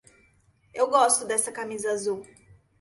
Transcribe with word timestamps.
Eu 0.73 0.89
gosto 0.89 1.27
dessa 1.27 1.51
camisa 1.51 1.91
azul. 1.91 2.25